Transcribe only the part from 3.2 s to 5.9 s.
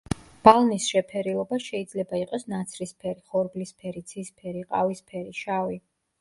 ხორბლისფერი, ცისფერი, ყავისფერი, შავი.